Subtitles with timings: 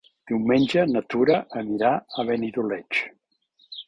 [0.29, 3.01] Diumenge na Tura anirà a Benidoleig.